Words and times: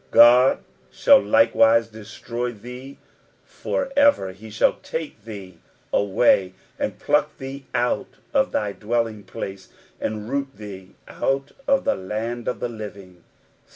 5 0.05 0.11
God 0.13 0.59
shall 0.89 1.21
likewise 1.21 1.87
destroy 1.89 2.51
thee 2.53 2.97
for 3.45 3.91
ever, 3.95 4.31
he 4.31 4.49
shall 4.49 4.77
take 4.81 5.25
thee 5.25 5.59
away, 5.93 6.55
and 6.79 6.97
pluck 6.97 7.37
thee 7.37 7.67
out 7.75 8.15
of 8.33 8.51
t/iy 8.51 8.79
dwelling 8.79 9.21
place, 9.21 9.69
and 9.99 10.27
root 10.27 10.47
thee 10.57 10.95
out 11.07 11.51
of 11.67 11.83
the 11.83 11.93
land 11.93 12.47
of 12.47 12.59
the 12.59 12.67
living. 12.67 13.23